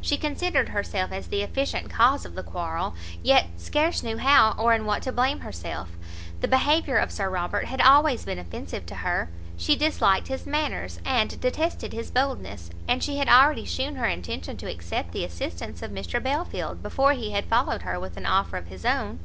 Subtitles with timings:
[0.00, 4.72] She considered herself as the efficient cause of the quarrel, yet scarce knew how or
[4.74, 5.88] in what to blame herself;
[6.40, 11.00] the behaviour of Sir Robert had always been offensive to her; she disliked his manners,
[11.04, 15.82] and detested his boldness; and she had already shewn her intention to accept the assistance
[15.82, 19.18] of Mr Belfield before he had followed her with an offer of his own.